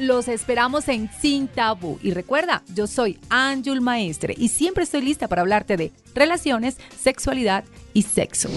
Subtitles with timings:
[0.00, 1.98] Los esperamos en Sin Tabú.
[2.02, 7.64] Y recuerda, yo soy Anjul Maestre y siempre estoy lista para hablarte de relaciones, sexualidad
[7.92, 8.48] y sexo.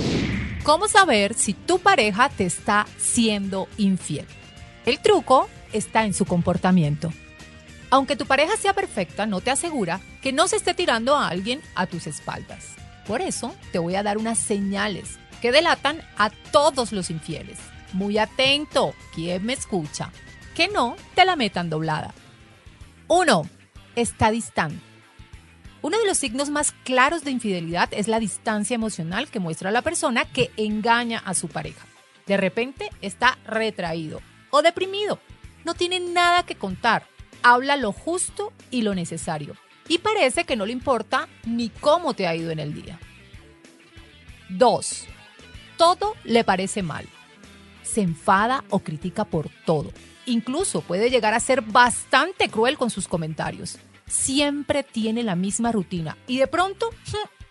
[0.64, 4.26] ¿Cómo saber si tu pareja te está siendo infiel?
[4.86, 7.12] El truco está en su comportamiento.
[7.90, 11.60] Aunque tu pareja sea perfecta, no te asegura que no se esté tirando a alguien
[11.76, 12.68] a tus espaldas.
[13.06, 17.58] Por eso te voy a dar unas señales que delatan a todos los infieles.
[17.92, 20.10] Muy atento, ¿quién me escucha?
[20.54, 22.14] Que no te la metan doblada.
[23.08, 23.44] 1.
[23.96, 24.82] Está distante.
[25.82, 29.82] Uno de los signos más claros de infidelidad es la distancia emocional que muestra la
[29.82, 31.86] persona que engaña a su pareja.
[32.26, 35.20] De repente está retraído o deprimido.
[35.66, 37.06] No tiene nada que contar.
[37.42, 39.56] Habla lo justo y lo necesario.
[39.90, 42.98] Y parece que no le importa ni cómo te ha ido en el día.
[44.50, 45.06] 2.
[45.78, 47.06] Todo le parece mal.
[47.82, 49.92] Se enfada o critica por todo
[50.26, 53.78] Incluso puede llegar a ser bastante cruel con sus comentarios.
[54.08, 56.90] Siempre tiene la misma rutina y de pronto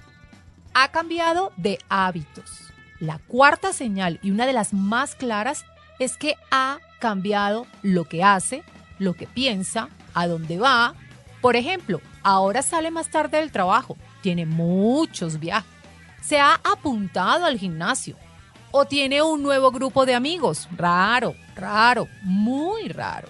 [0.73, 2.71] Ha cambiado de hábitos.
[2.99, 5.65] La cuarta señal y una de las más claras
[5.99, 8.63] es que ha cambiado lo que hace,
[8.97, 10.95] lo que piensa, a dónde va.
[11.41, 15.69] Por ejemplo, ahora sale más tarde del trabajo, tiene muchos viajes,
[16.21, 18.17] se ha apuntado al gimnasio
[18.71, 20.67] o tiene un nuevo grupo de amigos.
[20.75, 23.29] Raro, raro, muy raro.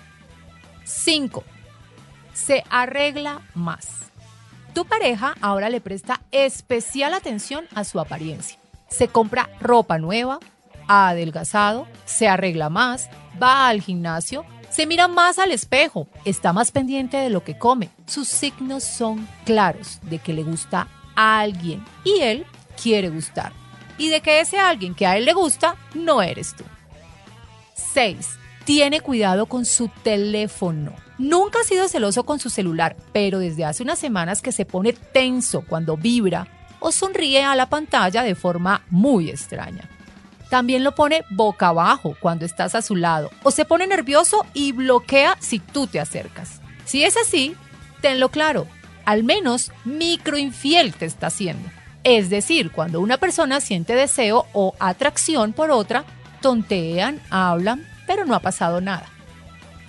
[0.83, 1.43] 5
[2.39, 3.87] se arregla más.
[4.73, 8.57] Tu pareja ahora le presta especial atención a su apariencia.
[8.87, 10.39] Se compra ropa nueva,
[10.87, 13.09] ha adelgazado, se arregla más,
[13.41, 17.89] va al gimnasio, se mira más al espejo, está más pendiente de lo que come.
[18.05, 22.45] Sus signos son claros de que le gusta a alguien y él
[22.81, 23.51] quiere gustar.
[23.97, 26.63] Y de que ese alguien que a él le gusta no eres tú.
[27.93, 31.08] 6 tiene cuidado con su teléfono.
[31.19, 34.93] Nunca ha sido celoso con su celular, pero desde hace unas semanas que se pone
[34.93, 36.47] tenso cuando vibra
[36.79, 39.89] o sonríe a la pantalla de forma muy extraña.
[40.49, 44.71] También lo pone boca abajo cuando estás a su lado o se pone nervioso y
[44.71, 46.61] bloquea si tú te acercas.
[46.85, 47.53] Si es así,
[47.99, 48.65] tenlo claro,
[49.03, 51.69] al menos microinfiel te está haciendo.
[52.05, 56.05] Es decir, cuando una persona siente deseo o atracción por otra,
[56.41, 59.05] tontean, hablan, pero no ha pasado nada.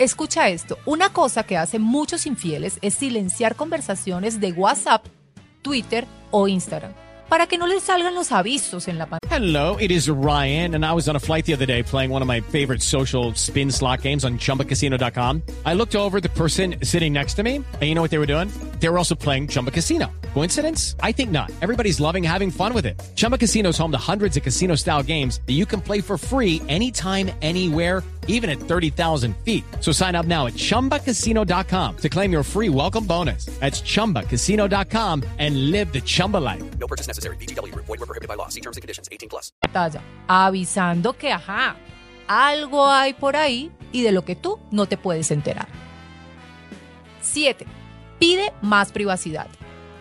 [0.00, 5.04] Escucha esto, una cosa que hacen muchos infieles es silenciar conversaciones de WhatsApp,
[5.60, 6.94] Twitter o Instagram
[7.30, 9.20] para que no les salgan los avisos en la pantalla.
[9.30, 12.22] Hello, it is Ryan, and I was on a flight the other day playing one
[12.22, 15.42] of my favorite social spin slot games on chumbacasino.com.
[15.64, 18.26] I looked over the person sitting next to me, and you know what they were
[18.26, 18.50] doing?
[18.80, 20.10] They were also playing Chumba Casino.
[20.34, 20.96] Coincidence?
[21.00, 21.52] I think not.
[21.62, 23.00] Everybody's loving having fun with it.
[23.14, 26.18] Chumba Casino is home to hundreds of casino style games that you can play for
[26.18, 29.64] free anytime, anywhere, even at 30,000 feet.
[29.80, 33.46] So sign up now at chumbacasino.com to claim your free welcome bonus.
[33.60, 36.62] That's chumbacasino.com and live the Chumba life.
[36.78, 37.36] No purchase necessary.
[37.36, 37.84] VGW Group.
[37.86, 38.48] Void were prohibited by law.
[38.48, 39.08] See terms and conditions.
[39.12, 39.52] 18 plus.
[40.28, 41.76] avisando que, ajá,
[42.26, 45.68] algo hay por ahí y de lo que tú no te puedes enterar.
[47.22, 47.66] 7.
[48.18, 49.48] Pide más privacidad.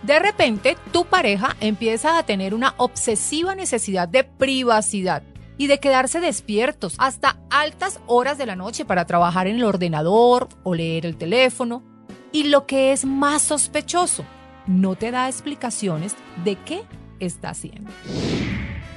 [0.03, 5.23] De repente, tu pareja empieza a tener una obsesiva necesidad de privacidad
[5.59, 10.47] y de quedarse despiertos hasta altas horas de la noche para trabajar en el ordenador
[10.63, 11.83] o leer el teléfono.
[12.31, 14.23] Y lo que es más sospechoso,
[14.65, 16.15] no te da explicaciones
[16.45, 16.83] de qué
[17.19, 17.91] está haciendo.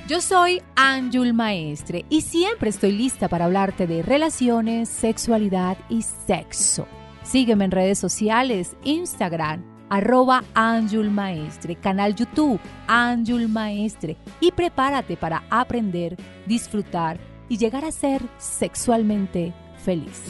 [0.06, 6.86] Yo soy Anjul Maestre y siempre estoy lista para hablarte de relaciones, sexualidad y sexo.
[7.24, 15.44] Sígueme en redes sociales, Instagram, arroba Anjul Maestre, canal YouTube Anjul Maestre y prepárate para
[15.50, 16.16] aprender,
[16.46, 19.52] disfrutar y llegar a ser sexualmente
[19.84, 20.22] feliz.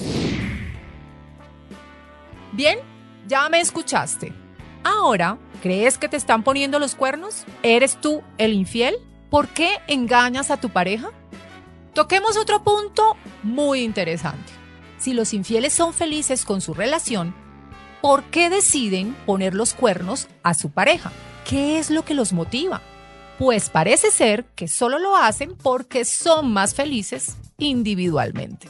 [2.50, 2.80] Bien,
[3.28, 4.32] ya me escuchaste.
[4.82, 7.44] Ahora, ¿crees que te están poniendo los cuernos?
[7.62, 8.96] ¿Eres tú el infiel?
[9.30, 11.10] ¿Por qué engañas a tu pareja?
[11.94, 14.52] Toquemos otro punto muy interesante.
[14.98, 17.32] Si los infieles son felices con su relación,
[18.02, 21.12] ¿por qué deciden poner los cuernos a su pareja?
[21.48, 22.82] ¿Qué es lo que los motiva?
[23.38, 28.68] Pues parece ser que solo lo hacen porque son más felices individualmente.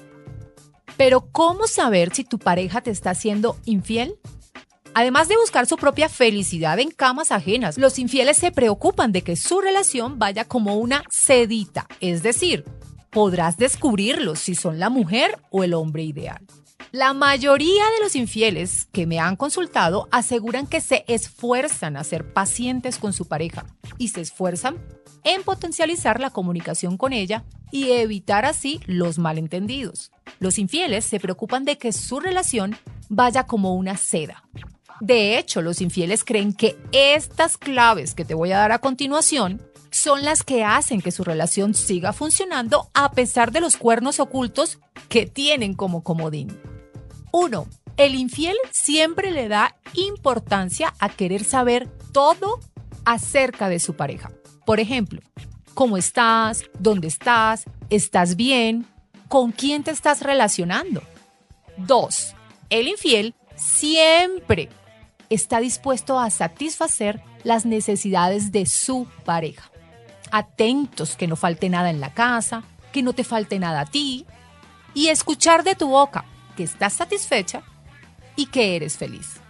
[0.99, 4.17] Pero ¿cómo saber si tu pareja te está haciendo infiel?
[4.95, 9.37] Además de buscar su propia felicidad en camas ajenas, los infieles se preocupan de que
[9.37, 12.67] su relación vaya como una sedita, es decir,
[13.11, 16.47] podrás descubrirlos si son la mujer o el hombre ideal.
[16.93, 22.35] La mayoría de los infieles que me han consultado aseguran que se esfuerzan a ser
[22.35, 23.65] pacientes con su pareja
[23.97, 24.77] y se esfuerzan
[25.25, 30.13] en potencializar la comunicación con ella y evitar así los malentendidos.
[30.39, 32.77] Los infieles se preocupan de que su relación
[33.09, 34.45] vaya como una seda.
[35.01, 39.63] De hecho, los infieles creen que estas claves que te voy a dar a continuación
[39.91, 44.79] son las que hacen que su relación siga funcionando a pesar de los cuernos ocultos
[45.09, 46.55] que tienen como comodín.
[47.33, 47.67] 1.
[47.97, 52.61] El infiel siempre le da importancia a querer saber todo
[53.05, 54.31] acerca de su pareja.
[54.67, 55.21] Por ejemplo,
[55.75, 56.65] ¿cómo estás?
[56.79, 57.65] ¿Dónde estás?
[57.91, 58.87] ¿Estás bien?
[59.29, 61.03] ¿Con quién te estás relacionando?
[61.79, 62.35] 2.
[62.69, 64.69] El infiel siempre
[65.31, 69.71] está dispuesto a satisfacer las necesidades de su pareja.
[70.31, 72.63] Atentos que no falte nada en la casa,
[72.93, 74.27] que no te falte nada a ti
[74.93, 77.63] y escuchar de tu boca que estás satisfecha
[78.37, 79.41] y que eres feliz.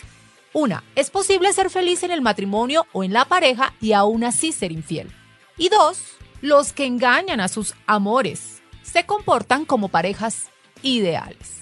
[0.53, 4.51] Una, es posible ser feliz en el matrimonio o en la pareja y aún así
[4.51, 5.11] ser infiel.
[5.57, 6.01] Y dos,
[6.41, 10.49] los que engañan a sus amores se comportan como parejas
[10.81, 11.61] ideales.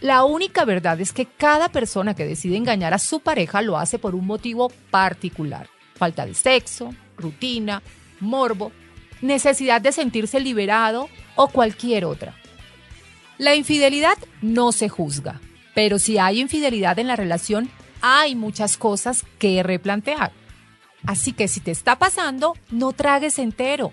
[0.00, 3.98] La única verdad es que cada persona que decide engañar a su pareja lo hace
[3.98, 5.68] por un motivo particular.
[5.94, 7.82] Falta de sexo, rutina,
[8.18, 8.72] morbo,
[9.20, 12.34] necesidad de sentirse liberado o cualquier otra.
[13.42, 15.40] La infidelidad no se juzga,
[15.74, 17.68] pero si hay infidelidad en la relación,
[18.00, 20.30] hay muchas cosas que replantear.
[21.06, 23.92] Así que si te está pasando, no tragues entero.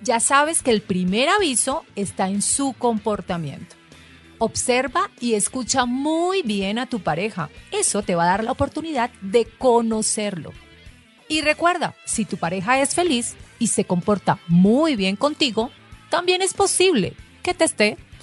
[0.00, 3.76] Ya sabes que el primer aviso está en su comportamiento.
[4.38, 7.50] Observa y escucha muy bien a tu pareja.
[7.70, 10.54] Eso te va a dar la oportunidad de conocerlo.
[11.28, 15.70] Y recuerda, si tu pareja es feliz y se comporta muy bien contigo,
[16.08, 17.98] también es posible que te esté